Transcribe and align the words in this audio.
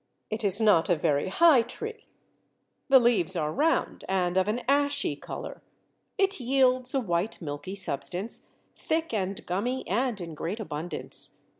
It 0.31 0.43
is 0.43 0.59
not 0.59 0.89
a 0.89 0.95
very 0.95 1.27
high 1.29 1.61
tree: 1.61 2.07
the 2.89 2.97
leaves 2.97 3.35
are 3.35 3.53
round 3.53 4.03
and 4.09 4.35
of 4.35 4.47
an 4.47 4.61
ashy 4.67 5.15
colour: 5.15 5.61
it 6.17 6.39
yields 6.39 6.95
a 6.95 6.99
white 6.99 7.39
milky 7.39 7.75
substance, 7.75 8.47
thick 8.75 9.13
and 9.13 9.45
gummy 9.45 9.87
and 9.87 10.19
in 10.19 10.33
great 10.33 10.59
abundance. 10.59 11.37